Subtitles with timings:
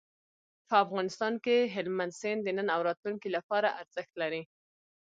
[0.67, 4.43] په افغانستان کې هلمند سیند د نن او راتلونکي لپاره ارزښت لري.